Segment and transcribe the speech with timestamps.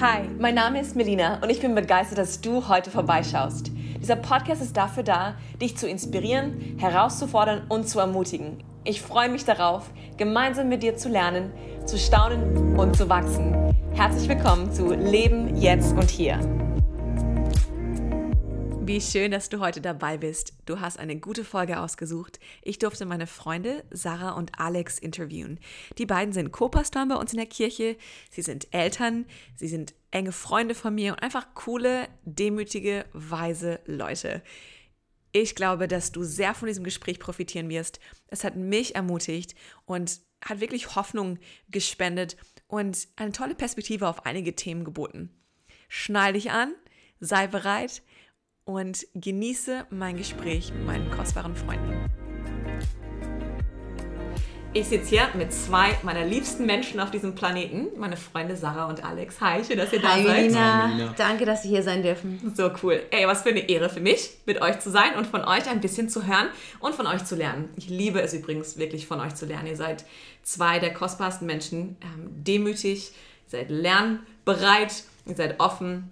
[0.00, 3.70] Hi, mein Name ist Melina und ich bin begeistert, dass du heute vorbeischaust.
[4.00, 8.64] Dieser Podcast ist dafür da, dich zu inspirieren, herauszufordern und zu ermutigen.
[8.84, 11.52] Ich freue mich darauf, gemeinsam mit dir zu lernen,
[11.84, 13.74] zu staunen und zu wachsen.
[13.92, 16.38] Herzlich willkommen zu Leben jetzt und hier.
[18.86, 20.52] Wie schön, dass du heute dabei bist.
[20.66, 22.38] Du hast eine gute Folge ausgesucht.
[22.60, 25.58] Ich durfte meine Freunde Sarah und Alex interviewen.
[25.96, 27.96] Die beiden sind Co-Pastoren bei uns in der Kirche.
[28.30, 29.24] Sie sind Eltern,
[29.56, 34.42] sie sind enge Freunde von mir und einfach coole, demütige, weise Leute.
[35.32, 38.00] Ich glaube, dass du sehr von diesem Gespräch profitieren wirst.
[38.26, 39.54] Es hat mich ermutigt
[39.86, 41.38] und hat wirklich Hoffnung
[41.70, 45.30] gespendet und eine tolle Perspektive auf einige Themen geboten.
[45.88, 46.74] Schnall dich an,
[47.18, 48.02] sei bereit
[48.64, 51.92] und genieße mein Gespräch mit meinen kostbaren Freunden.
[54.76, 59.04] Ich sitze hier mit zwei meiner liebsten Menschen auf diesem Planeten, meine Freunde Sarah und
[59.04, 59.40] Alex.
[59.40, 60.36] Hi, schön, dass ihr da Hi, seid.
[60.36, 60.82] Melina.
[60.82, 61.14] Hi, Melina.
[61.16, 62.52] Danke, dass Sie hier sein dürfen.
[62.56, 63.00] So cool.
[63.12, 65.80] Ey, was für eine Ehre für mich, mit euch zu sein und von euch ein
[65.80, 66.48] bisschen zu hören
[66.80, 67.68] und von euch zu lernen.
[67.76, 69.68] Ich liebe es übrigens wirklich von euch zu lernen.
[69.68, 70.04] Ihr seid
[70.42, 73.12] zwei der kostbarsten Menschen, ähm, demütig,
[73.46, 76.10] ihr seid lernbereit, ihr seid offen.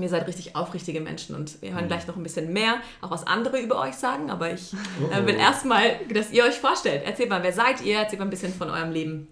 [0.00, 3.26] Ihr seid richtig aufrichtige Menschen und wir hören gleich noch ein bisschen mehr, auch was
[3.26, 4.72] andere über euch sagen, aber ich
[5.12, 7.04] äh, will erstmal, dass ihr euch vorstellt.
[7.04, 7.98] Erzählt mal, wer seid ihr?
[7.98, 9.28] Erzählt mal ein bisschen von eurem Leben.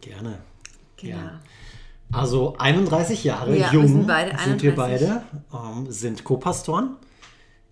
[0.00, 0.40] Gerne.
[0.98, 1.16] Genau.
[1.16, 1.40] Ja.
[2.12, 4.76] Also 31 Jahre Ja, wir jung sind beide sind wir 31.
[4.76, 5.22] beide,
[5.52, 6.96] ähm, sind Co-Pastoren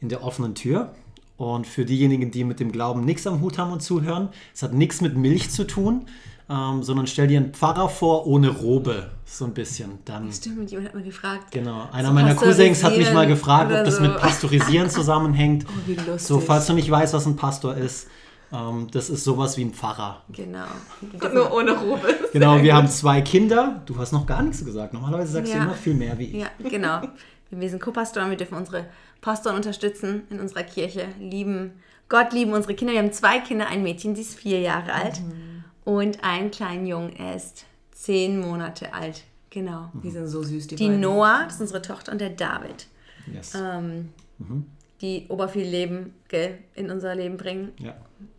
[0.00, 0.94] in der offenen Tür.
[1.37, 4.72] Und für diejenigen, die mit dem Glauben nichts am Hut haben und zuhören, es hat
[4.72, 6.06] nichts mit Milch zu tun,
[6.48, 9.98] ähm, sondern stell dir einen Pfarrer vor ohne Robe, so ein bisschen.
[10.05, 11.50] Dann Stimmt, jemand hat mir gefragt.
[11.50, 14.03] Genau, einer So meiner Cousins hat mich mal gefragt, ob das so.
[14.03, 15.64] mit Pastorisieren zusammenhängt.
[15.69, 16.20] Oh, wie lustig.
[16.20, 18.06] So, falls du nicht weißt, was ein Pastor ist,
[18.53, 20.22] ähm, das ist sowas wie ein Pfarrer.
[20.33, 20.66] Genau.
[21.34, 22.14] Nur ohne Robe.
[22.33, 23.83] Genau, wir haben zwei Kinder.
[23.86, 24.92] Du hast noch gar nichts gesagt.
[24.92, 25.58] Normalerweise sagst Ja.
[25.60, 26.34] du immer viel mehr wie ich.
[26.42, 27.00] Ja, genau.
[27.50, 28.86] Wir sind Co-Pastoren, wir dürfen unsere
[29.20, 31.72] Pastoren unterstützen in unserer Kirche, lieben
[32.08, 32.92] Gott, lieben unsere Kinder.
[32.92, 35.20] Wir haben zwei Kinder, ein Mädchen, die ist vier Jahre alt
[35.86, 39.22] und einen kleinen Jungen, er ist zehn Monate alt.
[39.48, 39.91] Genau.
[40.02, 41.00] Die sind so süß, die, Die beiden.
[41.00, 42.86] Noah, das ist unsere Tochter, und der David,
[43.32, 43.54] Yes.
[43.54, 44.10] ähm,
[45.00, 47.72] die ober viel Leben gell, in unser Leben bringen.
[47.78, 47.94] ja.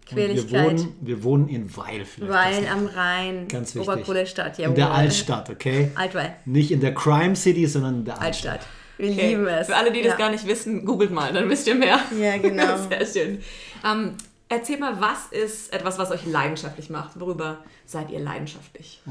[0.09, 0.51] Quäligkeit.
[0.51, 2.31] Wir wohnen, wir wohnen in Weil vielleicht.
[2.31, 3.89] Weil Das- am Rhein, Ganz wichtig.
[3.91, 4.57] obercoole Stadt.
[4.57, 4.95] in der jawohl.
[4.99, 5.91] Altstadt, okay?
[5.95, 8.53] Altweil, Nicht in der Crime City, sondern in der Altstadt.
[8.53, 8.71] Altstadt.
[8.97, 9.27] Wir Okay.
[9.31, 9.67] lieben es.
[9.67, 10.17] Für alle, die das ja.
[10.17, 11.99] gar nicht wissen, googelt mal, dann wisst ihr mehr.
[12.17, 12.77] Ja, genau.
[12.89, 13.39] Sehr schön.
[13.85, 14.13] Ähm,
[14.49, 17.19] erzähl mal, was ist etwas, was euch leidenschaftlich macht?
[17.19, 19.01] Worüber seid ihr leidenschaftlich?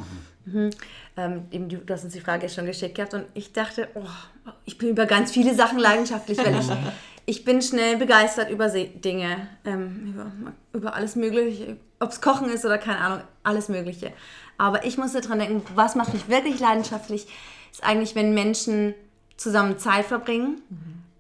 [1.17, 4.79] ähm, eben, du, hast uns die Frage schon geschickt gehabt und ich dachte, oh, ich
[4.79, 6.69] bin über ganz viele Sachen leidenschaftlich, weil ich,
[7.27, 12.49] ich bin schnell begeistert über Se Dinge, ähm, über, über alles Mögliche, ob es Kochen
[12.49, 14.13] ist oder keine Ahnung, alles Mögliche.
[14.59, 17.27] Aber ich musste dran denken, was macht mich wirklich leidenschaftlich,
[17.73, 18.95] ist eigentlich, wenn Menschen
[19.37, 20.63] zusammen Zeit verbringen.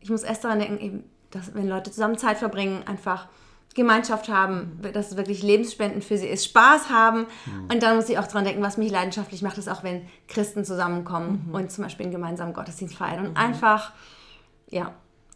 [0.00, 3.28] Ich muss erst daran denken, eben, dass wenn Leute zusammen Zeit verbringen, einfach
[3.76, 7.26] Gemeinschaft haben, dass es wirklich lebensspendend für sie ist, Spaß haben.
[7.70, 10.64] Und dann muss ich auch dran denken, was mich leidenschaftlich macht, ist auch, wenn Christen
[10.64, 13.26] zusammenkommen und zum Beispiel einen gemeinsamen Gottesdienst feiern.
[13.26, 13.92] Und einfach,
[14.68, 14.92] ja,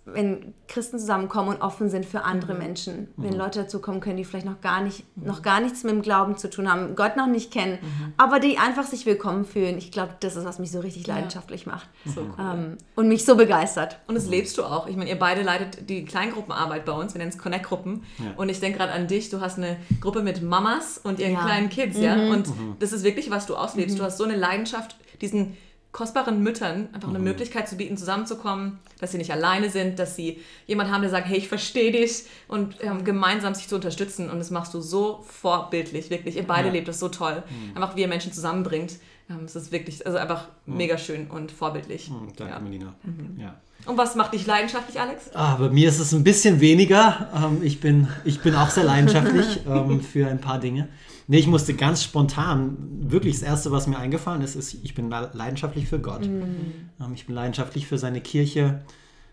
[0.07, 4.25] wenn Christen zusammenkommen und offen sind für andere Menschen, wenn Leute dazu kommen können, die
[4.25, 7.27] vielleicht noch gar nicht, noch gar nichts mit dem Glauben zu tun haben, Gott noch
[7.27, 7.79] nicht kennen,
[8.17, 9.77] aber die einfach sich willkommen fühlen.
[9.79, 11.89] Ich glaube, das ist, was mich so richtig leidenschaftlich macht.
[12.07, 12.35] So cool.
[12.39, 13.99] Ähm, und mich so begeistert.
[14.07, 14.89] Und das lebst du auch.
[14.89, 17.15] Ich meine, ihr beide leitet die Kleingruppenarbeit bei uns.
[17.15, 18.03] Wir nennen es Connect-Gruppen.
[18.19, 18.33] Ja.
[18.37, 19.29] Und ich denke gerade an dich.
[19.29, 21.45] Du hast eine Gruppe mit Mamas und ihren Ja.
[21.45, 22.15] kleinen Kids, ja.
[22.15, 22.49] Und
[22.81, 23.99] das ist wirklich, was du auslebst.
[23.99, 25.57] Du hast so eine Leidenschaft, diesen
[25.93, 30.41] kostbaren Müttern einfach eine Möglichkeit zu bieten, zusammenzukommen, dass sie nicht alleine sind, dass sie
[30.67, 34.31] jemanden haben, der sagt, hey, ich verstehe dich und ähm, gemeinsam sich zu unterstützen.
[34.31, 36.37] Und das machst du so vorbildlich, wirklich.
[36.37, 36.73] Ihr beide Ja.
[36.75, 37.43] lebt das so toll.
[37.75, 38.99] Einfach wie ihr Menschen zusammenbringt.
[39.29, 42.07] Ähm, es ist wirklich, also einfach mega schön und vorbildlich.
[42.09, 42.61] Hm, Danke, Ja.
[42.61, 42.95] Melina.
[43.39, 43.55] Ja.
[43.87, 45.31] Und was macht dich leidenschaftlich, Alex?
[45.35, 47.29] Ah, bei mir ist es ein bisschen weniger.
[47.35, 50.89] Ähm, ich, bin, ich bin auch sehr leidenschaftlich ähm, für ein paar Dinge.
[51.27, 55.09] Nee, ich musste ganz spontan, wirklich das Erste, was mir eingefallen ist, ist, ich bin
[55.11, 56.25] le- leidenschaftlich für Gott.
[56.27, 58.83] Ähm, ich bin leidenschaftlich für seine Kirche.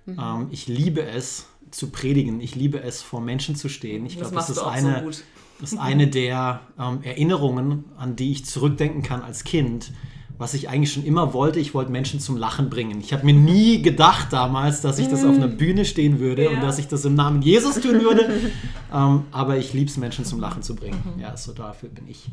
[0.07, 2.39] Ähm, ich liebe es zu predigen.
[2.39, 4.05] Ich liebe es, vor Menschen zu stehen.
[4.05, 5.21] Ich Das glaube, das ist eine, so
[5.59, 9.91] das ist eine der ähm, Erinnerungen, an die ich zurückdenken kann als Kind,
[10.37, 11.59] was ich eigentlich schon immer wollte.
[11.59, 12.99] Ich wollte Menschen zum Lachen bringen.
[12.99, 16.49] Ich habe mir nie gedacht damals, dass ich das auf einer Bühne stehen würde Ja.
[16.51, 18.29] und dass ich das im Namen Jesus tun würde.
[18.93, 21.01] ähm, aber ich liebe es, Menschen zum Lachen zu bringen.
[21.19, 22.29] Ja, so dafür bin ich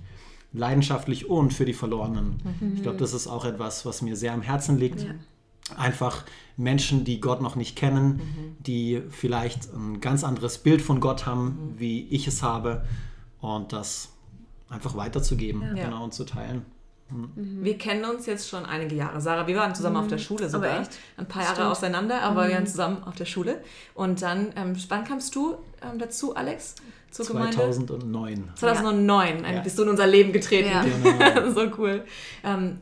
[0.52, 2.36] leidenschaftlich und für die Verlorenen.
[2.76, 5.02] Ich glaube, das ist auch etwas, was mir sehr am Herzen liegt.
[5.02, 5.10] Ja.
[5.76, 6.24] Einfach
[6.56, 8.20] Menschen, die Gott noch nicht kennen,
[8.60, 12.84] die vielleicht ein ganz anderes Bild von Gott haben, wie ich es habe,
[13.40, 14.10] und das
[14.68, 15.84] einfach weiterzugeben Ja.
[15.86, 16.62] genau, und zu teilen.
[17.36, 19.20] Wir kennen uns jetzt schon einige Jahre.
[19.20, 20.70] Sarah, wir waren zusammen auf der Schule sogar.
[20.72, 20.92] Aber echt?
[21.16, 23.62] Ein paar Jahre auseinander, aber wir waren zusammen auf der Schule.
[23.94, 26.74] Und dann, ähm, wann kamst du ähm, dazu, Alex?
[27.10, 27.54] Zur Gemeinde?
[27.56, 28.48] 2009.
[28.56, 29.60] 2009 ein- Ja.
[29.60, 30.70] bist du in unser Leben getreten.
[30.70, 30.84] Ja.
[31.34, 31.50] Genau.
[31.50, 32.02] so cool.
[32.42, 32.80] Ähm,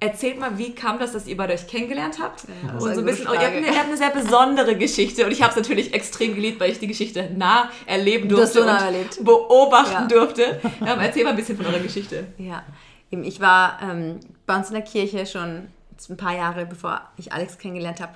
[0.00, 2.44] erzählt mal, wie kam das, dass ihr beide euch kennengelernt habt?
[2.66, 3.72] Ja, und eine so ein bisschen, oh, ihr, habt eine, Frage.
[3.74, 6.78] ihr habt eine sehr besondere Geschichte und ich habe es natürlich extrem geliebt, weil ich
[6.80, 9.24] die Geschichte nah erleben Du durfte so nah und erlebt.
[9.24, 10.06] beobachten Ja.
[10.08, 10.60] durfte.
[10.80, 12.26] Ähm, erzähl mal ein bisschen von eurer Geschichte.
[12.38, 12.64] Ja,
[13.10, 15.68] eben, ich war ähm, bei uns in der Kirche schon
[16.08, 18.14] ein paar Jahre, bevor ich Alex kennengelernt habe.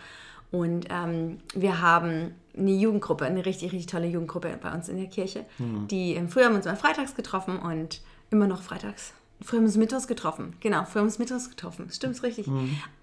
[0.50, 5.06] Und ähm, wir haben eine Jugendgruppe, eine richtig, richtig tolle Jugendgruppe bei uns in der
[5.06, 5.46] Kirche.
[5.86, 9.14] Die ähm, früher haben wir uns mal freitags getroffen und immer noch freitags.
[9.40, 10.54] Früher haben wir uns mittwochs getroffen.
[10.60, 11.88] Genau, früher haben wir uns mittwochs getroffen.
[11.90, 12.46] Stimmt's richtig.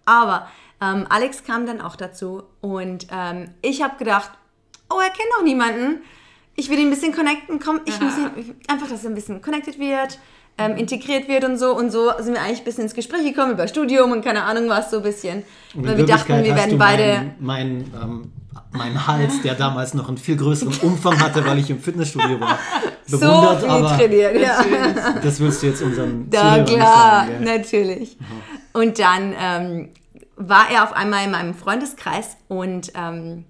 [0.05, 0.47] Aber
[0.79, 4.31] ähm, Alex kam dann auch dazu und ähm, ich habe gedacht,
[4.89, 6.01] oh, er kennt noch niemanden.
[6.55, 7.59] Ich will ihn ein bisschen connecten.
[7.59, 10.19] Komm, ich muss ihn, einfach, dass er ein bisschen connected wird,
[10.59, 11.75] ähm, integriert wird und so.
[11.75, 14.69] Und so sind wir eigentlich ein bisschen ins Gespräch gekommen über Studium und keine Ahnung
[14.69, 15.43] was, so ein bisschen.
[15.73, 17.31] Und Weil wir dachten, wir werden beide.
[17.39, 18.31] Mein, mein, ähm,
[18.71, 22.59] mein Hals, der damals noch einen viel größeren Umfang hatte, weil ich im Fitnessstudio war,
[23.05, 24.63] So bewundert, viel aber trainiert, ja.
[25.23, 27.43] das willst du jetzt unseren Da, Zuhörern klar, sagen.
[27.43, 27.57] gell?
[27.57, 28.17] natürlich.
[28.73, 29.89] Und dann ähm,
[30.35, 33.45] war er auf einmal in meinem Freundeskreis und ähm,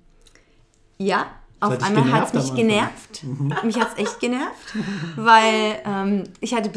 [0.98, 1.26] ja,
[1.60, 3.24] auf einmal hat es mich genervt.
[3.64, 4.76] Mich hat es echt genervt,
[5.16, 6.72] weil ähm, ich hatte,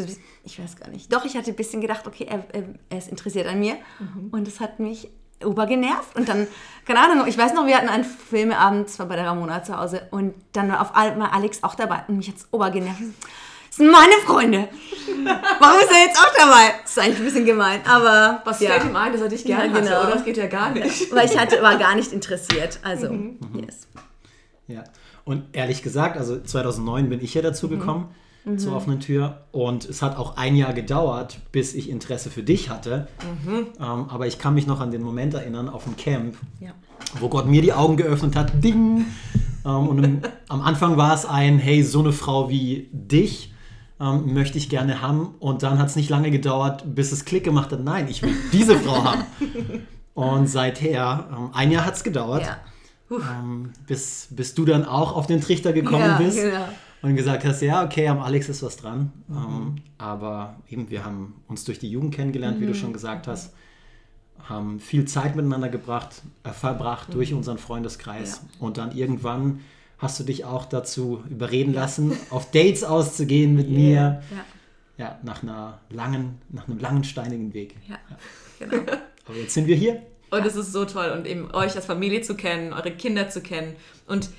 [0.44, 2.44] ich weiß gar nicht, doch, ich hatte ein bisschen gedacht, okay, er,
[2.90, 3.76] er, ist interessiert an mir
[4.30, 5.08] und es hat mich
[5.44, 6.46] obergenervt und dann,
[6.86, 10.06] keine Ahnung, ich weiß noch, wir hatten einen Filmeabend, zwar bei der Ramona zu Hause
[10.10, 13.02] und dann war auf einmal Alex auch dabei und mich hat es obergenervt.
[13.72, 14.68] Das sind meine Freunde.
[15.58, 16.74] Warum ist er jetzt auch dabei?
[16.82, 18.70] Das ist eigentlich ein bisschen gemein, aber Was ja.
[18.70, 20.02] fällt ihm ein, dass er dich gerne Ja, hatte, genau.
[20.02, 20.10] oder?
[20.10, 21.10] Das geht ja gar nicht.
[21.10, 22.80] Weil ich hatte, war gar nicht interessiert.
[22.82, 23.06] Also,
[23.54, 23.88] yes.
[24.72, 24.84] Ja.
[25.24, 28.08] Und ehrlich gesagt, also 2009 bin ich ja dazu gekommen
[28.56, 32.70] zur offenen Tür und es hat auch ein Jahr gedauert, bis ich Interesse für dich
[32.70, 33.06] hatte.
[33.46, 36.72] Ähm, aber ich kann mich noch an den Moment erinnern auf dem Camp, Ja.
[37.20, 38.64] wo Gott mir die Augen geöffnet hat.
[38.64, 39.04] Ding!
[39.64, 43.54] Ähm, und im, am Anfang war es ein, hey, so eine Frau wie dich
[44.00, 45.36] ähm, möchte ich gerne haben.
[45.38, 47.84] Und dann hat es nicht lange gedauert, bis es Klick gemacht hat.
[47.84, 49.22] Nein, ich will diese Frau haben.
[50.14, 52.56] Und seither, ähm, ein Jahr hat es gedauert, Ja.
[53.18, 56.68] Ähm, bis, bis du dann auch auf den Trichter gekommen Ja, bist genau.
[57.02, 59.12] und gesagt hast, ja, okay, am Alex ist was dran.
[59.30, 63.52] Ähm, aber eben, wir haben uns durch die Jugend kennengelernt, wie du schon gesagt hast,
[64.44, 68.42] haben viel Zeit miteinander gebracht, äh, verbracht durch unseren Freundeskreis.
[68.58, 69.60] Und dann irgendwann
[69.98, 74.22] hast du dich auch dazu überreden lassen, auf Dates auszugehen mit mir.
[74.30, 74.44] Ja.
[74.98, 77.76] Ja, nach einer langen, nach einem langen steinigen Weg.
[77.88, 77.98] Ja.
[78.58, 78.82] Genau.
[79.26, 80.02] Aber jetzt sind wir hier.
[80.32, 83.42] Und es ist so toll und eben euch als Familie zu kennen, eure Kinder zu
[83.42, 83.76] kennen
[84.06, 84.30] und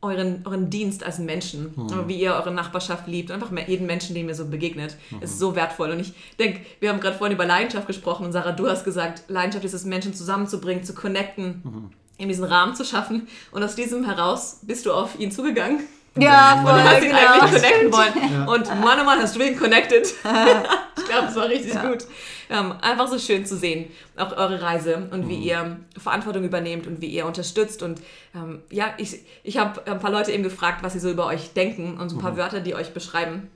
[0.00, 1.74] euren, euren Dienst als Menschen,
[2.06, 5.90] wie ihr eure Nachbarschaft liebt, einfach jeden Menschen, dem ihr so begegnet, ist so wertvoll.
[5.90, 9.24] Und ich denke, wir haben gerade vorhin über Leidenschaft gesprochen und Sarah, du hast gesagt,
[9.28, 13.28] Leidenschaft ist es, Menschen zusammenzubringen, zu connecten, in diesen Rahmen zu schaffen.
[13.52, 15.80] Und aus diesem heraus bist du auf ihn zugegangen.
[16.16, 17.32] Ja, Und du hast voll, ihn genau.
[17.32, 18.48] eigentlich connecten wollen.
[18.48, 20.12] Und Mann, oh Mann, hast du ihn connected.
[21.10, 21.88] ich glaube, es war richtig Ja.
[21.88, 22.06] gut.
[22.48, 27.00] Ähm, einfach so schön zu sehen, auch eure Reise und wie ihr Verantwortung übernehmt und
[27.00, 27.82] wie ihr unterstützt.
[27.82, 28.00] Und
[28.34, 31.52] ähm, ja, ich, ich habe ein paar Leute eben gefragt, was sie so über euch
[31.52, 33.48] denken und so ein paar Wörter, die euch beschreiben.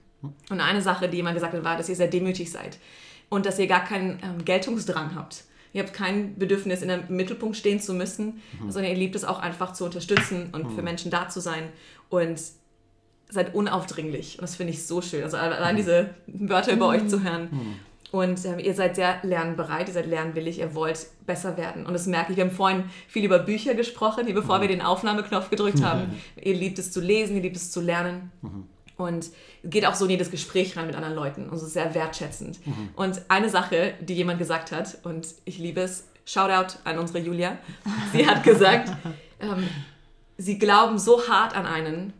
[0.50, 2.78] Und eine Sache, die jemand gesagt hat, war, dass ihr sehr demütig seid
[3.28, 5.44] und dass ihr gar keinen ähm, Geltungsdrang habt.
[5.72, 9.40] Ihr habt kein Bedürfnis, in einem Mittelpunkt stehen zu müssen, sondern ihr liebt es auch
[9.40, 11.64] einfach zu unterstützen und für Menschen da zu sein
[12.10, 12.40] und
[13.28, 14.38] seid unaufdringlich.
[14.38, 15.22] Und das finde ich so schön.
[15.22, 17.48] Also allein diese Wörter über euch zu hören.
[18.12, 21.84] Und ähm, ihr seid sehr lernbereit, ihr seid lernwillig, ihr wollt besser werden.
[21.84, 22.36] Und das merke ich.
[22.36, 26.14] Wir haben vorhin viel über Bücher gesprochen, hier bevor wir den Aufnahmeknopf gedrückt haben.
[26.40, 28.30] Ihr liebt es zu lesen, ihr liebt es zu lernen.
[28.96, 29.30] Und
[29.64, 31.48] geht auch so in jedes Gespräch rein mit anderen Leuten.
[31.48, 32.60] Und es ist sehr wertschätzend.
[32.94, 37.58] Und eine Sache, die jemand gesagt hat, und ich liebe es, Shoutout an unsere Julia.
[38.12, 38.90] Sie hat gesagt,
[39.40, 39.68] ähm,
[40.38, 42.12] sie glauben so hart an einen,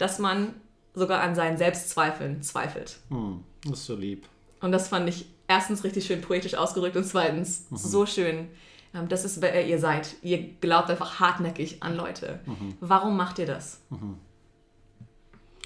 [0.00, 0.54] dass man
[0.94, 2.98] sogar an seinen Selbstzweifeln zweifelt.
[3.10, 4.26] Hm, das ist so lieb.
[4.60, 8.48] Und das fand ich erstens richtig schön poetisch ausgedrückt und zweitens so schön.
[8.94, 10.16] ähm, Das ist, wer ihr seid.
[10.22, 12.40] Ihr glaubt einfach hartnäckig an Leute.
[12.80, 13.80] Warum macht ihr das?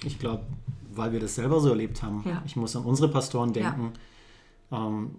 [0.03, 0.43] Ich glaube,
[0.93, 2.23] weil wir das selber so erlebt haben.
[2.27, 2.41] Ja.
[2.45, 3.93] Ich muss an unsere Pastoren denken.
[4.71, 5.11] Ähm,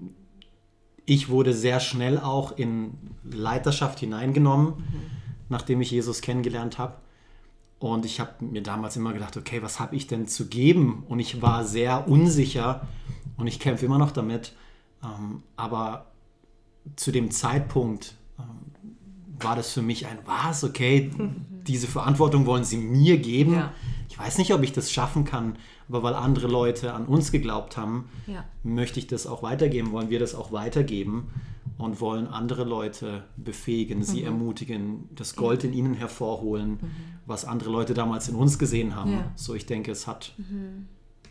[1.05, 2.95] ich wurde sehr schnell auch in
[3.25, 4.75] Leiterschaft hineingenommen,
[5.49, 6.95] nachdem ich Jesus kennengelernt habe.
[7.79, 11.05] Und ich habe mir damals immer gedacht, okay, was habe ich denn zu geben?
[11.09, 12.87] Und ich war sehr unsicher
[13.37, 14.55] und ich kämpfe immer noch damit.
[15.05, 16.07] Ähm, aber
[16.97, 18.45] zu dem Zeitpunkt ähm,
[19.41, 21.11] war das für mich ein, was, okay,
[21.67, 23.53] diese Verantwortung wollen sie mir geben.
[23.55, 23.73] Ja.
[24.09, 25.57] ich weiß nicht, ob ich das schaffen kann,
[25.89, 28.45] aber weil andere Leute an uns geglaubt haben, Ja.
[28.63, 31.29] möchte ich das auch weitergeben, wollen wir das auch weitergeben
[31.79, 34.27] und wollen andere Leute befähigen, sie Mhm.
[34.27, 36.79] ermutigen, das Gold in ihnen hervorholen,
[37.27, 39.13] was andere Leute damals in uns gesehen haben.
[39.13, 39.31] Ja.
[39.37, 40.33] So, ich denke, es hat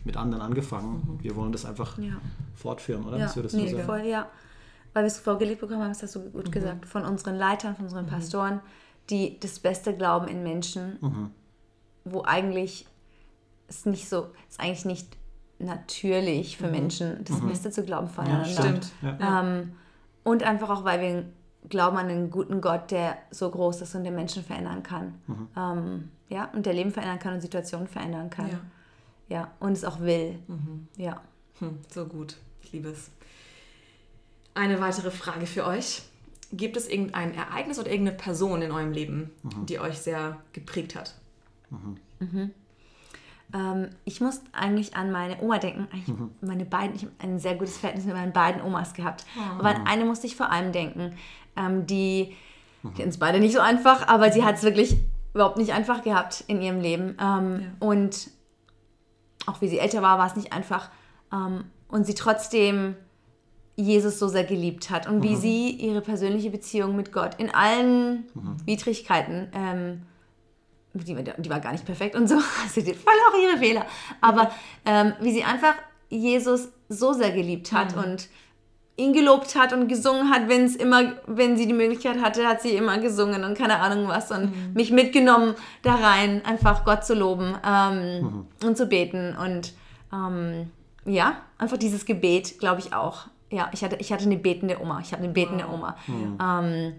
[0.04, 1.18] mit anderen angefangen.
[1.20, 2.04] Wir wollen das einfach Mhm.
[2.04, 2.14] Ja.
[2.54, 3.18] fortführen, oder?
[3.18, 4.28] Ja, würdest nee, voll, ja.
[4.92, 6.32] Weil wir es vorgelegt bekommen haben, das hast du Mhm.
[6.32, 8.60] gut gesagt, von unseren Leitern, von unseren Pastoren,
[9.10, 11.30] die das Beste glauben in Menschen, Mhm.
[12.04, 12.86] wo eigentlich
[13.68, 15.16] es nicht so, es ist eigentlich nicht
[15.58, 18.46] natürlich für Menschen, das Beste zu glauben voneinander.
[18.48, 18.52] Mhm.
[18.52, 18.92] stimmt.
[19.02, 19.40] Ja.
[19.42, 19.72] Ähm,
[20.26, 21.24] und einfach auch, weil wir
[21.68, 25.14] glauben an einen guten Gott, der so groß ist und der Menschen verändern kann.
[25.28, 25.48] Mhm.
[25.56, 28.50] Ähm, ja, und der Leben verändern kann und Situationen verändern kann.
[28.50, 28.60] Ja.
[29.28, 30.38] Ja, und es auch will.
[30.96, 31.20] Ja.
[31.60, 32.36] Hm, so gut.
[32.62, 33.10] Ich liebe es.
[34.54, 36.02] Eine weitere Frage für euch.
[36.52, 39.30] Gibt es irgendein Ereignis oder irgendeine Person in eurem Leben,
[39.68, 41.14] die euch sehr geprägt hat?
[43.54, 45.86] Ähm, ich muss eigentlich an meine Oma denken.
[45.92, 49.24] Eigentlich meine beiden, ich habe ein sehr gutes Verhältnis mit meinen beiden Omas gehabt.
[49.58, 51.14] Aber an eine musste ich vor allem denken,
[51.56, 52.34] ähm, die,
[52.96, 54.96] die uns beide nicht so einfach, aber sie hat es wirklich
[55.34, 57.16] überhaupt nicht einfach gehabt in ihrem Leben.
[57.20, 58.30] Ähm, Und
[59.46, 60.90] auch wie sie älter war, war es nicht einfach.
[61.32, 62.96] Ähm, und sie trotzdem
[63.76, 68.24] Jesus so sehr geliebt hat und wie sie ihre persönliche Beziehung mit Gott in allen
[68.64, 70.02] Widrigkeiten ähm,
[71.04, 73.86] die, die war gar nicht perfekt und so, also die voll auch ihre Fehler.
[74.20, 74.50] Aber
[74.84, 75.74] ähm, wie sie einfach
[76.08, 78.28] Jesus so sehr geliebt hat und
[78.96, 82.62] ihn gelobt hat und gesungen hat, wenn es immer, wenn sie die Möglichkeit hatte, hat
[82.62, 87.14] sie immer gesungen und keine Ahnung was und mich mitgenommen da rein, einfach Gott zu
[87.14, 89.74] loben ähm, und zu beten und
[90.12, 90.70] ähm,
[91.04, 93.26] ja, einfach dieses Gebet, glaube ich auch.
[93.50, 95.00] Ja, ich hatte, ich hatte eine betende Oma.
[95.00, 95.96] Ich habe eine betende Oma.
[96.08, 96.94] Ähm,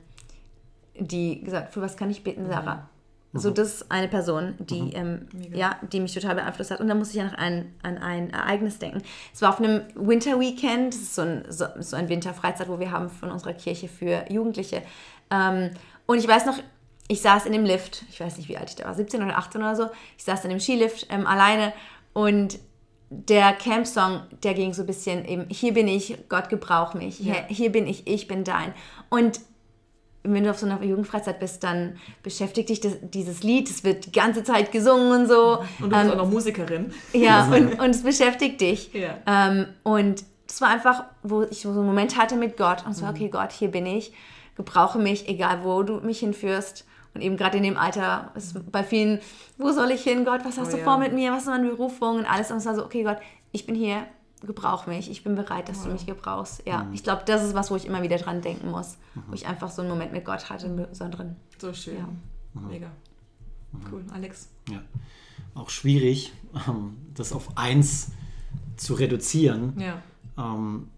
[0.97, 2.89] die gesagt, für was kann ich beten, Sarah?
[3.39, 6.79] So, das ist eine Person, die, ähm, ja, die mich total beeinflusst hat.
[6.79, 9.01] Und dann muss ich ja noch an, an ein Ereignis denken.
[9.33, 12.79] Es war auf einem Winter Weekend, das ist so ein, so, so ein Winterfreizeit, wo
[12.79, 14.81] wir haben von unserer Kirche für Jugendliche.
[15.31, 15.71] Ähm,
[16.05, 16.57] und ich weiß noch,
[17.07, 19.37] ich saß in dem Lift, ich weiß nicht, wie alt ich da war, 17 oder
[19.37, 19.89] 18 oder so.
[20.17, 21.73] Ich saß in dem Skilift ähm, alleine
[22.13, 22.59] und
[23.09, 27.45] der Camp-Song, der ging so ein bisschen eben, hier bin ich, Gott gebrauch mich, hier,
[27.47, 28.73] hier bin ich, ich bin dein.
[29.09, 29.39] Und
[30.33, 34.05] wenn du auf so einer Jugendfreizeit bist, dann beschäftigt dich das, dieses Lied, es wird
[34.05, 35.59] die ganze Zeit gesungen und so.
[35.79, 36.91] Und du bist auch noch Musikerin.
[37.13, 38.91] Ja, und, und es beschäftigt dich.
[38.93, 39.17] Ja.
[39.25, 43.01] Ähm, und es war einfach, wo ich so einen Moment hatte mit Gott und es
[43.01, 44.13] war, okay, Gott, hier bin ich,
[44.55, 46.85] gebrauche mich, egal wo du mich hinführst.
[47.13, 49.19] Und eben gerade in dem Alter ist bei vielen,
[49.57, 50.83] wo soll ich hin, Gott, was hast Oh du ja.
[50.83, 52.51] vor mit mir, was ist meine Berufung und alles.
[52.51, 53.17] Und es war so, okay, Gott,
[53.51, 54.05] ich bin hier,
[54.45, 56.63] gebrauch mich, ich bin bereit, dass du mich gebrauchst.
[56.65, 59.47] Ja, ich glaube, das ist was, wo ich immer wieder dran denken muss, wo ich
[59.47, 61.35] einfach so einen Moment mit Gott hatte, einen besonderen.
[61.57, 61.97] So schön.
[61.97, 62.07] Ja.
[62.69, 62.87] Mega.
[63.91, 64.03] Cool.
[64.13, 64.49] Alex?
[64.69, 64.81] Ja.
[65.55, 66.33] Auch schwierig,
[66.67, 68.11] ähm, das auf eins
[68.75, 69.73] zu reduzieren.
[69.79, 70.01] Ja.
[70.37, 70.89] Ähm,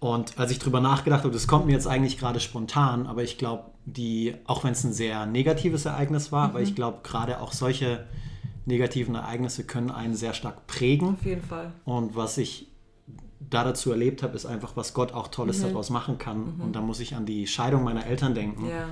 [0.00, 3.38] und als ich drüber nachgedacht habe, das kommt mir jetzt eigentlich gerade spontan, aber ich
[3.38, 7.52] glaube, die, auch wenn es ein sehr negatives Ereignis war, aber ich glaube, gerade auch
[7.52, 8.06] solche
[8.66, 11.14] negativen Ereignisse können einen sehr stark prägen.
[11.14, 11.72] Auf jeden Fall.
[11.84, 12.68] Und was ich
[13.50, 16.54] da dazu erlebt habe, ist einfach, was Gott auch Tolles daraus machen kann.
[16.58, 18.88] Und da muss ich an die Scheidung meiner Eltern denken Ja.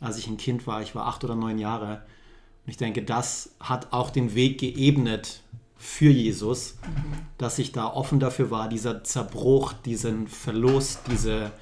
[0.00, 0.82] als ich ein Kind war.
[0.82, 2.02] Ich war acht oder neun Jahre.
[2.64, 5.42] Und ich denke, das hat auch den Weg geebnet
[5.76, 6.78] für Jesus,
[7.38, 11.52] dass ich da offen dafür war, dieser Zerbruch, diesen Verlust, diese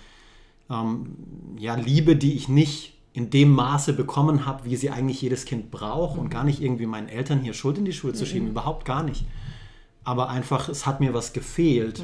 [0.70, 1.16] ähm,
[1.58, 5.70] ja, Liebe, die ich nicht in dem Maße bekommen habe, wie sie eigentlich jedes Kind
[5.70, 8.84] braucht und gar nicht irgendwie meinen Eltern hier Schuld in die Schuhe zu schieben, überhaupt
[8.84, 9.24] gar nicht.
[10.06, 12.02] Aber einfach, es hat mir was gefehlt.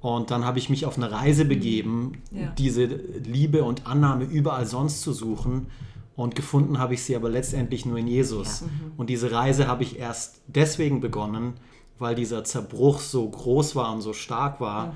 [0.00, 2.48] Und dann habe ich mich auf eine Reise begeben, Ja.
[2.58, 5.66] diese Liebe und Annahme überall sonst zu suchen.
[6.16, 8.64] Und gefunden habe ich sie aber letztendlich nur in Jesus.
[8.96, 11.54] Und diese Reise habe ich erst deswegen begonnen,
[11.98, 14.94] weil dieser Zerbruch so groß war und so stark war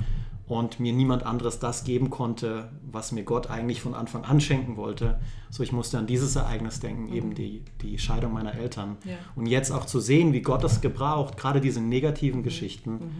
[0.48, 4.76] und mir niemand anderes das geben konnte, was mir Gott eigentlich von Anfang an schenken
[4.76, 5.20] wollte.
[5.50, 8.96] So, ich musste an dieses Ereignis denken, eben die, die Scheidung meiner Eltern.
[9.04, 9.16] Ja.
[9.36, 13.12] Und jetzt auch zu sehen, wie Gott das gebraucht, gerade diese negativen Geschichten,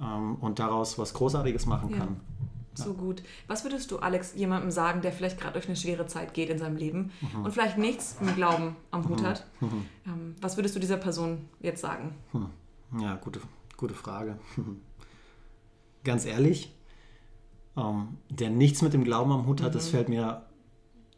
[0.00, 1.98] ähm, und daraus was Großartiges machen Ja.
[1.98, 2.20] kann.
[2.76, 3.22] So gut.
[3.46, 6.58] Was würdest du, Alex, jemandem sagen, der vielleicht gerade durch eine schwere Zeit geht in
[6.58, 7.12] seinem Leben
[7.44, 9.46] und vielleicht nichts mit Glauben am Hut hat?
[9.62, 12.14] Ähm, was würdest du dieser Person jetzt sagen?
[13.00, 13.40] Ja, gute,
[13.76, 14.38] gute Frage.
[16.04, 16.72] Ganz ehrlich,
[17.76, 20.44] ähm, der nichts mit dem Glauben am Hut hat, das fällt mir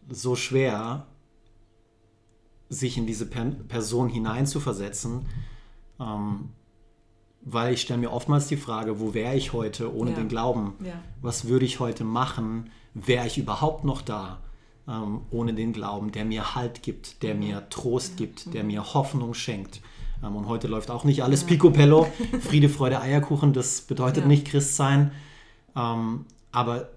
[0.08, 1.06] so schwer,
[2.68, 5.26] sich in diese per Person hineinzuversetzen,
[6.00, 6.50] ähm,
[7.42, 10.16] weil ich stelle mir oftmals die Frage, wo wäre ich heute ohne Ja.
[10.16, 10.74] den Glauben?
[10.84, 11.00] Ja.
[11.20, 12.70] Was würde ich heute machen?
[12.94, 14.40] Wäre ich überhaupt noch da
[14.88, 19.34] ähm, ohne den Glauben, der mir Halt gibt, der mir Trost gibt, der mir Hoffnung
[19.34, 19.80] schenkt?
[20.22, 22.06] Ähm, und heute läuft auch nicht alles picobello.
[22.40, 24.28] Friede, Freude, Eierkuchen, das bedeutet Ja.
[24.28, 25.12] nicht Christ sein.
[25.74, 26.88] Ähm, aber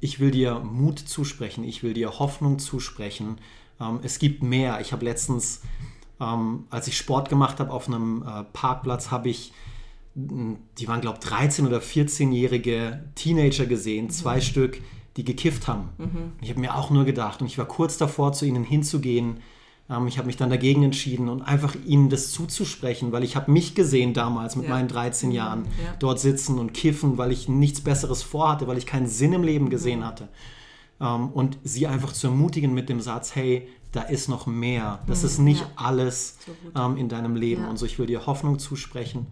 [0.00, 3.38] ich will dir Mut zusprechen, ich will dir Hoffnung zusprechen.
[3.80, 4.80] Ähm, es gibt mehr.
[4.80, 5.62] Ich habe letztens,
[6.20, 9.52] als ich Sport gemacht habe auf einem äh, Parkplatz, habe ich,
[10.16, 14.80] mh, die waren glaube ich 13 oder 14-jährige Teenager gesehen, zwei Stück,
[15.16, 15.90] die gekifft haben.
[15.98, 19.38] Und Ich habe mir auch nur gedacht, und ich war kurz davor, zu ihnen hinzugehen.
[19.90, 23.50] Ähm, ich habe mich dann dagegen entschieden und einfach ihnen das zuzusprechen, weil ich habe
[23.50, 24.70] mich gesehen damals mit Ja.
[24.74, 25.94] meinen 13 Jahren Ja.
[25.98, 29.70] dort sitzen und kiffen, weil ich nichts Besseres vorhatte, weil ich keinen Sinn im Leben
[29.70, 30.28] gesehen hatte.
[31.00, 34.98] Ähm, und sie einfach zu ermutigen mit dem Satz, hey, da ist noch mehr.
[35.06, 35.66] Das ist nicht Ja.
[35.76, 36.36] alles
[36.76, 37.62] ähm, in deinem Leben.
[37.62, 37.70] Ja.
[37.70, 39.28] Und so, ich will dir Hoffnung zusprechen.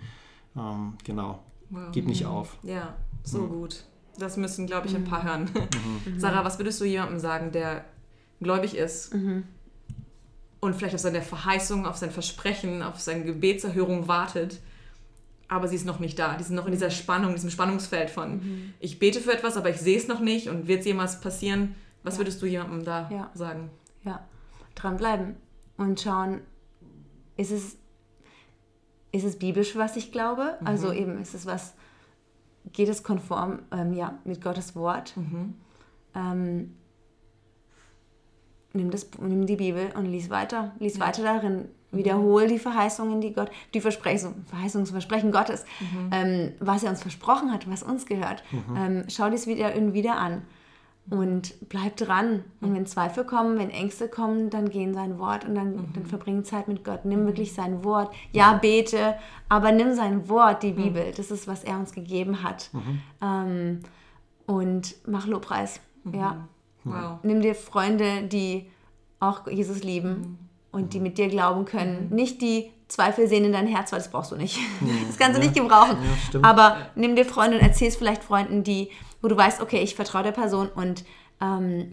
[0.57, 1.41] Ähm, genau.
[1.69, 1.89] Wow.
[1.93, 2.57] Gib nicht auf.
[2.63, 3.49] Ja, so Mhm.
[3.51, 3.85] gut.
[4.19, 5.51] Das müssen, glaube ich, ein paar hören.
[6.17, 7.85] Sarah, was würdest du jemandem sagen, der
[8.41, 9.43] gläubig ist Mhm.
[10.67, 14.61] Und vielleicht auf seine Verheißung, auf sein Versprechen, auf seine Gebetserhörung wartet,
[15.49, 16.37] aber sie ist noch nicht da.
[16.37, 18.75] Die sind noch in dieser Spannung, diesem Spannungsfeld von, Mhm.
[18.81, 21.75] ich bete für etwas, aber ich sehe es noch nicht und wird es jemals passieren?
[22.03, 22.21] Was Ja.
[22.21, 23.31] würdest du jemandem da Ja.
[23.35, 23.71] sagen?
[24.05, 24.25] Ja,
[24.75, 25.37] dranbleiben
[25.77, 26.41] und schauen,
[27.37, 27.77] ist es,
[29.13, 30.57] ist es biblisch, was ich glaube?
[30.65, 31.75] Also eben, ist es was,
[32.73, 35.15] geht es konform ähm, ja, mit Gottes Wort?
[36.15, 36.75] Ähm,
[38.77, 40.73] nimm, das, nimm die Bibel und lies weiter.
[40.79, 41.67] Lies weiter darin.
[41.93, 45.65] Wiederhol die Verheißungen, die Gott, die Versprechung, Verheißungen, Versprechen Gottes,
[46.11, 48.43] ähm, was er uns versprochen hat, was uns gehört.
[48.77, 50.43] Ähm, schau dies wieder und wieder an
[51.09, 52.45] und bleib dran.
[52.61, 56.07] Und wenn Zweifel kommen, wenn Ängste kommen, dann geh in sein Wort und dann, dann
[56.07, 57.05] verbring Zeit mit Gott.
[57.05, 58.13] Nimm wirklich sein Wort.
[58.33, 59.15] Ja, bete,
[59.49, 61.13] aber nimm sein Wort, die Bibel.
[61.17, 62.71] Das ist, was er uns gegeben hat.
[63.23, 63.81] Ähm,
[64.47, 65.81] und mach Lobpreis.
[66.13, 66.49] Ja.
[66.87, 67.19] Wow.
[67.23, 68.71] Nimm dir Freunde, die
[69.21, 70.39] auch Jesus lieben
[70.73, 72.09] und die mit dir glauben können.
[72.11, 74.59] Nicht die Zweifel sehen in dein Herz, weil das brauchst du nicht.
[75.09, 75.97] Das kannst du nicht gebrauchen.
[76.33, 76.41] Ja.
[76.43, 78.91] Aber nimm dir Freunde und erzähl es vielleicht Freunden, die,
[79.23, 81.05] wo du weißt, okay, ich vertraue der Person und
[81.41, 81.93] ähm,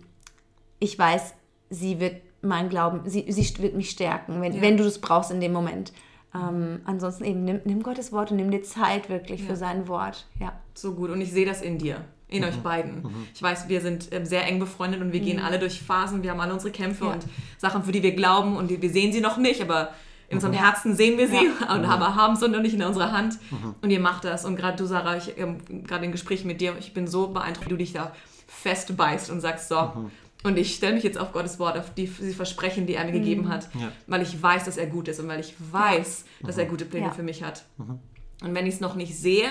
[0.79, 1.33] ich weiß,
[1.69, 4.61] sie wird mein Glauben, sie, sie wird mich stärken, wenn, Ja.
[4.61, 5.93] wenn du das brauchst in dem Moment.
[6.35, 9.47] Ähm, ansonsten eben nimm, nimm Gottes Wort und nimm dir Zeit wirklich Ja.
[9.47, 10.27] für sein Wort.
[10.39, 10.53] Ja.
[10.73, 11.09] So gut.
[11.09, 13.05] Und ich sehe das in dir, in euch beiden.
[13.35, 16.23] Ich weiß, wir sind ähm, sehr eng befreundet und wir gehen alle durch Phasen.
[16.23, 17.11] Wir haben alle unsere Kämpfe Ja.
[17.13, 17.25] und
[17.57, 19.89] Sachen, für die wir glauben und wir sehen sie noch nicht, aber
[20.29, 23.37] in unserem Herzen sehen wir sie und aber haben sie noch nicht in unserer Hand.
[23.81, 24.45] Und ihr macht das.
[24.45, 27.65] Und gerade du, Sarah, ich, ähm, gerade in Gesprächen mit dir, ich bin so beeindruckt,
[27.67, 28.13] wie du dich da
[28.47, 29.91] festbeißt und sagst, so,
[30.43, 33.11] und ich stelle mich jetzt auf Gottes Wort, auf die, die Versprechen, die er mir
[33.11, 33.91] gegeben hat, Ja.
[34.07, 37.05] weil ich weiß, dass er gut ist und weil ich weiß, dass er gute Pläne
[37.07, 37.11] Ja.
[37.11, 37.63] für mich hat.
[38.43, 39.47] Und wenn ich es noch nicht sehe,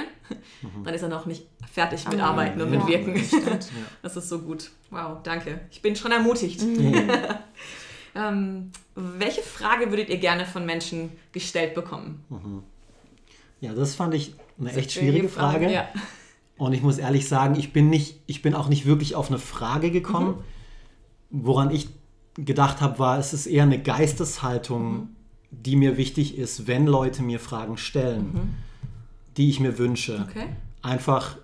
[0.85, 2.25] dann ist er noch nicht fertig mit Amen.
[2.25, 2.79] Arbeiten und Ja.
[2.79, 3.19] mit Wirken.
[3.19, 3.69] Stimmt.
[4.03, 4.71] Das ist so gut.
[4.91, 5.61] Wow, danke.
[5.71, 6.63] Ich bin schon ermutigt.
[8.15, 12.23] ähm, welche Frage würdet ihr gerne von Menschen gestellt bekommen?
[13.61, 15.73] Ja, das fand ich eine echt schwierige Frage.
[15.73, 15.89] Ja.
[16.59, 19.39] Und ich muss ehrlich sagen, ich bin, nicht, ich bin auch nicht wirklich auf eine
[19.39, 20.45] Frage gekommen.
[21.31, 21.89] Woran ich
[22.35, 25.09] gedacht habe, war, es ist eher eine Geisteshaltung,
[25.51, 28.55] die mir wichtig ist, wenn Leute mir Fragen stellen,
[29.37, 30.27] die ich mir wünsche.
[30.29, 30.47] Okay.
[30.83, 31.37] Einfach,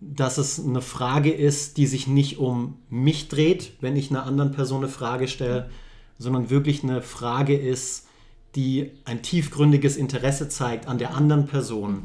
[0.00, 4.52] dass es eine Frage ist, die sich nicht um mich dreht, wenn ich einer anderen
[4.52, 5.70] Person eine Frage stelle,
[6.18, 8.06] sondern wirklich eine Frage ist,
[8.54, 12.02] die ein tiefgründiges Interesse zeigt an der anderen Person.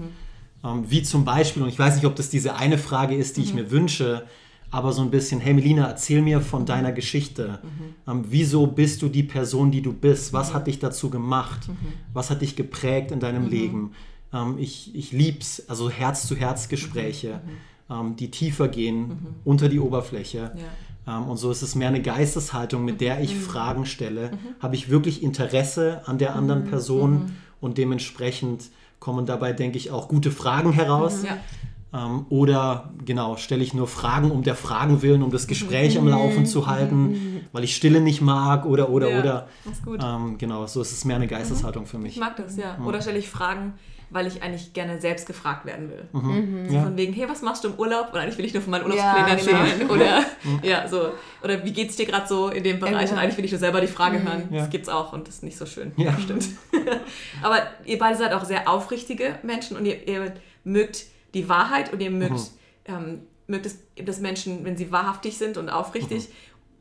[0.63, 3.41] Ähm, wie zum Beispiel, und ich weiß nicht, ob das diese eine Frage ist, die
[3.41, 4.25] ich mir wünsche,
[4.69, 7.59] aber so ein bisschen, hey Melina, erzähl mir von deiner Geschichte.
[8.07, 10.31] Ähm, wieso bist du die Person, die du bist?
[10.31, 11.69] Was hat dich dazu gemacht?
[12.13, 13.91] Was hat dich geprägt in deinem Leben?
[14.33, 17.41] Ähm, ich ich lieb's, also Herz-zu-Herz-Gespräche,
[17.89, 20.51] ähm, die tiefer gehen unter die Oberfläche.
[21.07, 24.31] Ähm, und so ist es mehr eine Geisteshaltung, mit der ich Fragen stelle.
[24.59, 30.07] Habe ich wirklich Interesse an der anderen Person und dementsprechend kommen dabei, denke ich, auch
[30.07, 31.23] gute Fragen heraus.
[31.23, 31.37] Ja.
[31.93, 36.07] Ähm, oder genau, stelle ich nur Fragen um der Fragen willen, um das Gespräch am
[36.07, 39.47] Laufen zu halten, weil ich Stille nicht mag oder oder Ja, oder.
[39.69, 39.99] ist gut.
[40.01, 42.13] Ähm, genau, so ist es mehr eine Geisteshaltung für mich.
[42.13, 42.77] Ich mag das, ja.
[42.85, 43.73] Oder stelle ich Fragen,
[44.13, 46.03] weil ich eigentlich gerne selbst gefragt werden will.
[46.11, 46.67] Mhm.
[46.69, 46.83] So Ja.
[46.83, 48.09] von wegen, hey, was machst du im Urlaub?
[48.11, 49.59] Oder eigentlich will ich nur von meinen Ja, Urlaubsplänen genau.
[49.63, 49.89] erzählen.
[49.89, 50.23] Oder,
[50.63, 51.11] ja, so.
[51.43, 53.05] Oder wie geht's dir gerade so in dem Bereich?
[53.05, 53.13] genau.
[53.13, 54.49] Und eigentlich will ich nur selber die Frage hören.
[54.51, 54.59] Ja.
[54.59, 55.93] Das gibt's auch und das ist nicht so schön.
[55.97, 56.15] Ja.
[56.19, 56.45] stimmt.
[57.41, 62.01] Aber ihr beide seid auch sehr aufrichtige Menschen und ihr, ihr mögt die Wahrheit und
[62.01, 62.37] ihr mögt, Mhm.
[62.85, 66.33] ähm, mögt es, dass Menschen, wenn sie wahrhaftig sind und aufrichtig Mhm.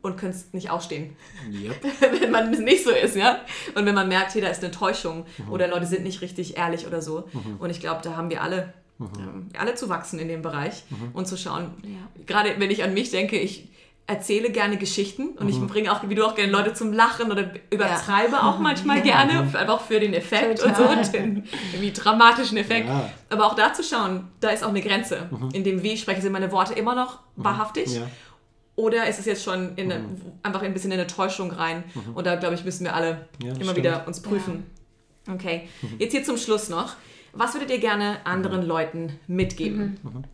[0.02, 1.16] Und könnt es nicht ausstehen
[1.52, 1.76] Yep.
[2.20, 3.40] wenn man es nicht so ist, ja.
[3.74, 5.52] Und wenn man merkt, hier, da ist eine Täuschung Mhm.
[5.52, 7.28] oder Leute sind nicht richtig ehrlich oder so.
[7.58, 9.06] Und ich glaube, da haben wir alle, Mhm.
[9.18, 10.84] ähm, alle zu wachsen in dem Bereich
[11.14, 11.70] und zu schauen.
[11.82, 12.24] Ja.
[12.26, 13.68] Gerade wenn ich an mich denke, ich
[14.06, 17.52] erzähle gerne Geschichten und ich bringe auch, wie du auch gerne Leute zum Lachen oder
[17.70, 18.42] übertreibe ja.
[18.42, 20.96] auch manchmal gerne, einfach für den Effekt Total.
[20.98, 22.88] und so, den irgendwie dramatischen Effekt.
[22.88, 23.08] Ja.
[23.28, 25.28] Aber auch da zu schauen, da ist auch eine Grenze.
[25.30, 25.50] Mhm.
[25.52, 27.94] In dem Wie spreche sind meine Worte immer noch wahrhaftig.
[27.94, 28.02] Ja.
[28.80, 30.16] Oder ist es jetzt schon in eine, mhm.
[30.42, 31.84] einfach ein bisschen in eine Täuschung rein?
[31.94, 32.14] Mhm.
[32.14, 33.76] Und da, glaube ich, müssen wir alle immer stimmt.
[33.76, 34.64] wieder uns prüfen.
[35.30, 35.96] Okay, mhm.
[35.98, 36.96] jetzt hier zum Schluss noch.
[37.34, 38.66] Was würdet ihr gerne anderen mhm.
[38.66, 39.98] Leuten mitgeben?
[40.02, 40.24] Mhm.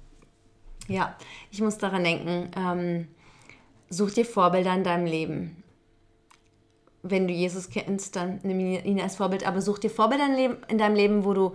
[0.86, 1.16] Ja,
[1.50, 3.08] ich muss daran denken, ähm,
[3.90, 5.64] such dir Vorbilder in deinem Leben.
[7.02, 10.28] Wenn du Jesus kennst, dann nimm ihn als Vorbild, aber such dir Vorbilder
[10.68, 11.52] in deinem Leben, wo du,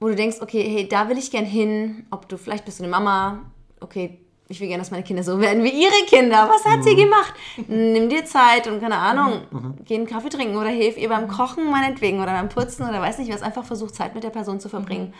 [0.00, 2.06] wo du denkst, okay, hey, da will ich gern hin.
[2.10, 5.40] Ob du, vielleicht bist du eine Mama, okay, ich will gerne, dass meine Kinder so
[5.40, 6.48] werden wie ihre Kinder.
[6.50, 6.82] Was hat mhm.
[6.82, 7.34] sie gemacht?
[7.66, 9.74] Nimm dir Zeit und keine Ahnung, mhm.
[9.84, 13.18] geh einen Kaffee trinken oder hilf ihr beim Kochen meinetwegen oder beim Putzen oder weiß
[13.18, 13.42] nicht was.
[13.42, 15.14] Einfach versuch Zeit mit der Person zu verbringen.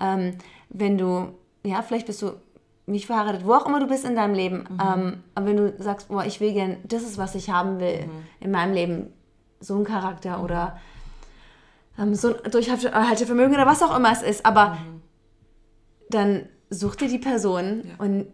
[0.00, 0.06] Mhm.
[0.06, 0.38] Ähm,
[0.70, 1.28] wenn du,
[1.62, 2.32] ja, vielleicht bist du
[2.86, 4.78] nicht verheiratet, wo auch immer du bist in deinem Leben, mhm.
[4.80, 8.02] ähm, aber wenn du sagst, boah, ich will gern, das ist, was ich haben will
[8.02, 8.26] mhm.
[8.40, 9.12] in meinem Leben,
[9.60, 10.44] so ein Charakter mhm.
[10.44, 10.78] oder
[11.98, 15.02] ähm, so ein Durchhaltevermögen oder was auch immer es ist, aber mhm.
[16.10, 18.04] dann such dir die Person ja.
[18.04, 18.26] und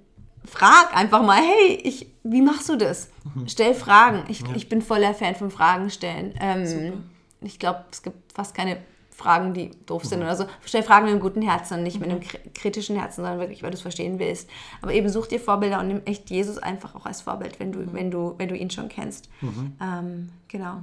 [0.44, 3.10] frag einfach mal, hey, ich, wie machst du das?
[3.34, 3.48] Mhm.
[3.48, 4.24] Stell Fragen.
[4.28, 4.48] Ich, ja.
[4.54, 6.34] ich bin voller Fan von Fragen stellen.
[6.40, 7.04] Ähm,
[7.40, 8.78] ich glaube, es gibt fast keine
[9.10, 10.26] Fragen, die doof sind mhm.
[10.26, 10.46] oder so.
[10.64, 12.54] Stell Fragen mit einem guten Herzen und nicht mit einem mhm.
[12.54, 14.48] kritischen Herzen, sondern wirklich, weil du es verstehen willst.
[14.80, 17.80] Aber eben such dir Vorbilder und nimm echt Jesus einfach auch als Vorbild, wenn du,
[17.80, 17.92] mhm.
[17.92, 19.28] wenn du, wenn du ihn schon kennst.
[19.42, 19.72] Mhm.
[19.80, 20.82] Ähm, genau.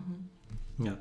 [0.77, 0.97] Ja.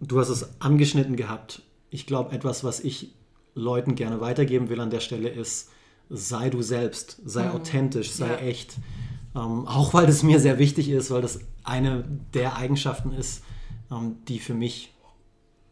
[0.00, 1.62] Du hast es angeschnitten gehabt.
[1.88, 3.14] Ich glaube, etwas, was ich
[3.54, 5.70] Leuten gerne weitergeben will an der Stelle ist,
[6.12, 7.52] sei du selbst, sei mhm.
[7.52, 8.36] authentisch, sei ja.
[8.36, 8.76] echt.
[9.34, 13.42] Ähm, auch weil das mir sehr wichtig ist, weil das eine der Eigenschaften ist,
[13.90, 14.92] ähm, die für mich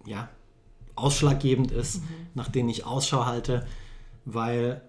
[0.06, 0.28] ja,
[0.96, 2.06] ausschlaggebend ist, mhm.
[2.34, 3.66] nach denen ich Ausschau halte,
[4.24, 4.80] weil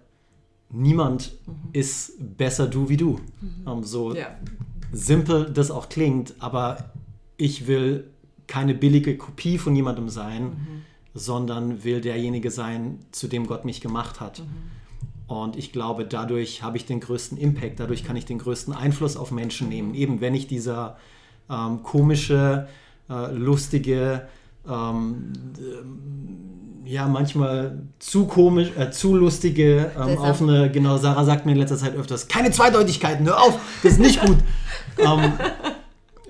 [0.70, 1.54] niemand mhm.
[1.72, 3.20] ist besser du wie du.
[3.40, 3.68] Mhm.
[3.68, 4.28] Ähm, so ja.
[4.90, 6.92] simpel das auch klingt, aber
[7.36, 8.10] ich will
[8.46, 10.82] keine billige Kopie von jemandem sein, mhm.
[11.12, 14.42] sondern will derjenige sein, zu dem Gott mich gemacht hat.
[15.32, 19.16] Und ich glaube, dadurch habe ich den größten Impact, dadurch kann ich den größten Einfluss
[19.16, 19.94] auf Menschen nehmen.
[19.94, 20.98] Eben wenn ich dieser
[21.50, 22.68] ähm, komische,
[23.08, 24.28] äh, lustige,
[24.68, 25.32] ähm,
[26.84, 31.58] ja, manchmal zu komisch, äh, zu lustige, ähm, auf eine, genau, Sarah sagt mir in
[31.58, 34.36] letzter Zeit öfters, keine Zweideutigkeiten, hör auf, das ist nicht gut.
[34.98, 35.32] ähm,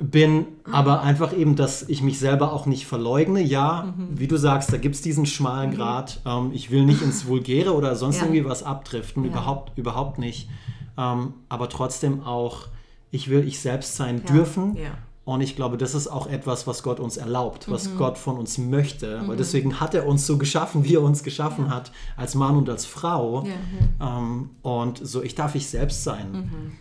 [0.03, 3.41] bin aber einfach eben, dass ich mich selber auch nicht verleugne.
[3.41, 4.19] Ja, mhm.
[4.19, 5.75] wie du sagst, da gibt es diesen schmalen mhm.
[5.75, 6.21] Grad.
[6.27, 8.25] Ähm, ich will nicht ins Vulgäre oder sonst ja.
[8.25, 9.31] irgendwie was abdriften, ja.
[9.31, 10.49] überhaupt, überhaupt nicht.
[10.99, 12.69] Ähm, aber trotzdem auch,
[13.11, 14.33] ich will ich selbst sein ja.
[14.33, 14.77] dürfen.
[15.25, 17.97] Und ich glaube, das ist auch etwas, was Gott uns erlaubt, was mhm.
[17.97, 19.21] Gott von uns möchte.
[19.23, 19.29] Mhm.
[19.29, 22.69] Weil deswegen hat er uns so geschaffen, wie er uns geschaffen hat, als Mann und
[22.69, 23.47] als Frau.
[24.01, 26.73] Ähm, und so, ich darf ich selbst sein.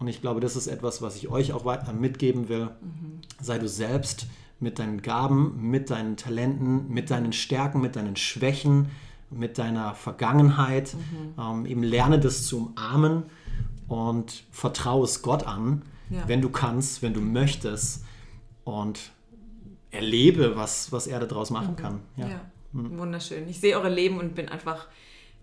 [0.00, 2.70] Und ich glaube, das ist etwas, was ich euch auch mitgeben will.
[2.80, 3.20] Mhm.
[3.40, 4.26] Sei du selbst
[4.58, 8.90] mit deinen Gaben, mit deinen Talenten, mit deinen Stärken, mit deinen Schwächen,
[9.30, 10.94] mit deiner Vergangenheit.
[10.94, 11.40] Mhm.
[11.40, 13.24] Ähm, eben lerne das zu umarmen
[13.88, 16.26] und vertraue es Gott an, ja.
[16.26, 18.04] wenn du kannst, wenn du möchtest.
[18.64, 19.12] Und
[19.90, 21.76] erlebe, was, was er daraus machen mhm.
[21.76, 22.00] kann.
[22.16, 22.28] Ja.
[22.28, 22.40] ja.
[22.72, 22.98] Mhm.
[22.98, 23.48] Wunderschön.
[23.48, 24.86] Ich sehe eure Leben und bin einfach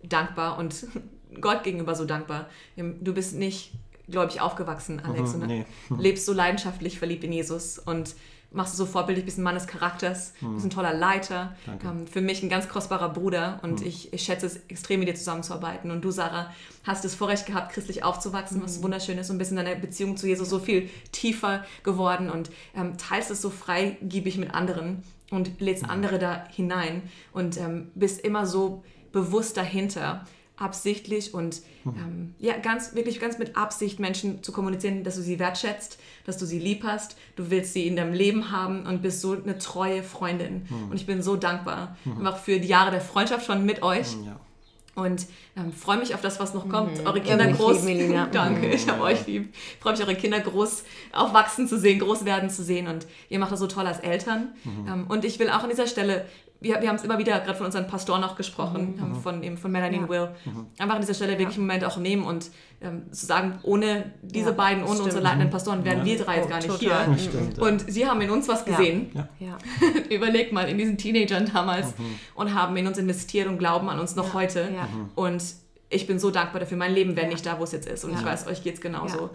[0.02, 0.86] dankbar und
[1.40, 2.46] Gott gegenüber so dankbar.
[2.76, 3.72] Du bist nicht
[4.10, 5.34] gläubig aufgewachsen, Alex.
[5.34, 5.66] Mhm, und nee.
[5.88, 5.98] mhm.
[5.98, 8.14] lebst so leidenschaftlich verliebt in Jesus und
[8.50, 10.54] machst du so vorbildlich, bist ein Mann des Charakters, mhm.
[10.54, 11.56] bist ein toller Leiter.
[11.84, 13.86] Ähm, für mich ein ganz kostbarer Bruder und mhm.
[13.86, 15.90] ich, ich schätze es extrem, mit dir zusammenzuarbeiten.
[15.90, 16.50] Und du, Sarah,
[16.84, 18.84] hast das Vorrecht gehabt, christlich aufzuwachsen, was mhm.
[18.84, 22.96] wunderschön ist und bist in deiner Beziehung zu Jesus so viel tiefer geworden und ähm,
[22.96, 25.90] teilst es so freigiebig mit anderen und lädst mhm.
[25.90, 30.24] andere da hinein und ähm, bist immer so bewusst dahinter
[30.58, 31.94] absichtlich und mhm.
[31.96, 36.36] ähm, ja, ganz, wirklich ganz mit Absicht Menschen zu kommunizieren, dass du sie wertschätzt, dass
[36.36, 39.58] du sie lieb hast, du willst sie in deinem Leben haben und bist so eine
[39.58, 40.66] treue Freundin.
[40.68, 40.90] Mhm.
[40.90, 42.18] Und ich bin so dankbar, mhm.
[42.18, 44.16] einfach für die Jahre der Freundschaft schon mit euch.
[44.16, 44.40] Mhm, ja.
[44.94, 46.98] Und ähm, freue mich auf das, was noch kommt.
[46.98, 47.06] Mhm.
[47.06, 47.84] Eure Kinder ja, groß.
[47.84, 48.72] Lieb, Danke, mhm.
[48.72, 49.54] ich habe euch lieb.
[49.54, 52.88] Ich freue mich, eure Kinder groß aufwachsen zu sehen, groß werden zu sehen.
[52.88, 54.54] Und ihr macht das so toll als Eltern.
[54.88, 56.26] Ähm, und ich will auch an dieser Stelle
[56.60, 59.14] wir, wir haben es immer wieder gerade von unseren Pastoren auch gesprochen, mhm.
[59.20, 60.02] von, eben von Melanie ja.
[60.02, 60.28] und Will.
[60.44, 60.66] Mhm.
[60.78, 64.50] Einfach an dieser Stelle wirklich einen Moment auch nehmen und ähm, zu sagen, ohne diese
[64.50, 65.04] ja, beiden, ohne stimmt.
[65.06, 66.04] unsere leitenden Pastoren wären ja.
[66.04, 67.06] wir drei jetzt gar nicht total.
[67.14, 67.18] hier.
[67.18, 69.12] Stimmt, und sie haben in uns was gesehen.
[70.10, 72.18] Überleg mal, in diesen Teenagern damals mhm.
[72.34, 74.68] und haben in uns investiert und glauben an uns noch heute.
[74.70, 75.10] Mhm.
[75.14, 75.42] Und
[75.90, 76.76] ich bin so dankbar dafür.
[76.76, 78.04] Mein Leben wäre nicht da, wo es jetzt ist.
[78.04, 79.30] Und ich weiß, euch geht es genauso.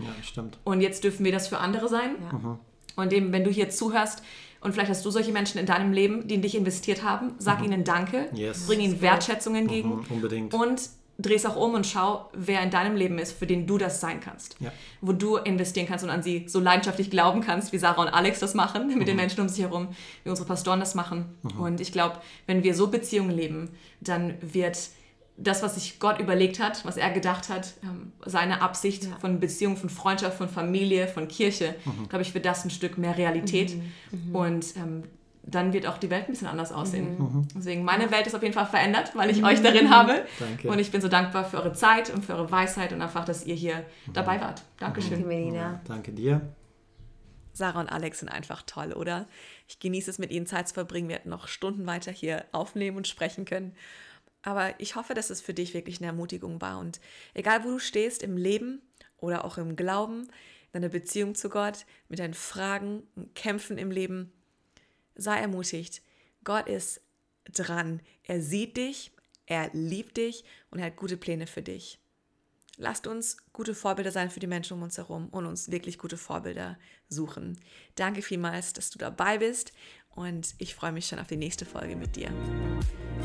[0.64, 2.16] Und jetzt dürfen wir das für andere sein.
[2.32, 2.60] Mhm.
[2.96, 4.22] Und eben, wenn du hier zuhörst,
[4.64, 7.36] und vielleicht hast du solche Menschen in deinem Leben, die in dich investiert haben.
[7.38, 7.66] Sag mhm.
[7.66, 8.68] ihnen Danke, yes.
[8.68, 9.90] bring ihnen Wertschätzung entgegen.
[9.90, 10.54] Mhm, unbedingt.
[10.54, 10.82] Und
[11.20, 14.02] dreh es auch um und schau, wer in deinem Leben ist, für den du das
[14.02, 14.56] sein kannst.
[14.60, 14.72] Ja.
[15.02, 18.40] Wo du investieren kannst und an sie so leidenschaftlich glauben kannst, wie Sarah und Alex
[18.40, 19.06] das machen, mit Mhm.
[19.06, 19.90] den Menschen um sich herum,
[20.24, 21.26] wie unsere Pastoren das machen.
[21.60, 23.70] Und ich glaube, wenn wir so Beziehungen leben,
[24.02, 24.78] dann wird
[25.38, 29.18] das, was sich Gott überlegt hat, was er gedacht hat, ähm, seine Absicht Ja.
[29.20, 32.08] von Beziehung, von Freundschaft, von Familie, von Kirche, Mhm.
[32.10, 33.76] glaube ich, wird das ein Stück mehr Realität.
[34.32, 35.04] Und ähm,
[35.46, 37.48] dann wird auch die Welt ein bisschen anders aussehen.
[37.54, 40.24] Deswegen, meine Welt ist auf jeden Fall verändert, weil ich euch darin habe.
[40.40, 40.70] Danke.
[40.70, 43.46] Und ich bin so dankbar für eure Zeit und für eure Weisheit und einfach, dass
[43.46, 44.62] ihr hier dabei wart.
[44.80, 45.18] Dankeschön.
[45.20, 45.82] Die Melina.
[45.86, 46.42] Danke dir.
[47.52, 49.28] Sarah und Alex sind einfach toll, oder?
[49.68, 51.10] Ich genieße es, mit ihnen Zeit zu verbringen.
[51.10, 53.74] Wir hätten noch Stunden weiter hier aufnehmen und sprechen können.
[54.44, 56.80] Aber ich hoffe, dass es für dich wirklich eine Ermutigung war.
[56.80, 57.00] Und
[57.34, 58.82] egal, wo du stehst im Leben
[59.18, 63.90] oder auch im Glauben, in deiner Beziehung zu Gott, mit deinen Fragen und Kämpfen im
[63.90, 64.32] Leben,
[65.16, 66.02] sei ermutigt.
[66.44, 67.02] Gott ist
[67.46, 68.02] dran.
[68.24, 69.12] Er sieht dich,
[69.46, 72.00] er liebt dich und er hat gute Pläne für dich.
[72.78, 76.18] Lasst uns gute Vorbilder sein für die Menschen um uns herum und uns wirklich gute
[76.18, 77.60] Vorbilder suchen.
[77.96, 79.74] Danke vielmals, dass du dabei bist
[80.16, 82.32] und ich freue mich schon auf die nächste Folge mit dir.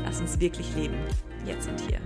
[0.03, 0.97] Lass uns wirklich leben,
[1.45, 1.99] jetzt und hier.